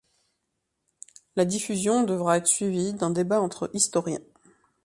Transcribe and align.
La 1.35 1.45
diffusion 1.45 2.03
devra 2.03 2.37
être 2.39 2.47
suivie 2.47 2.93
d'un 2.95 3.11
débat 3.11 3.39
entre 3.39 3.69
historiens. 3.75 4.17